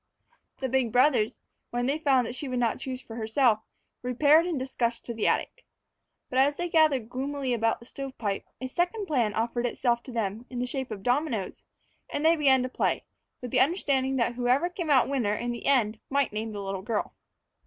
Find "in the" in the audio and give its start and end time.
10.49-10.65, 15.35-15.67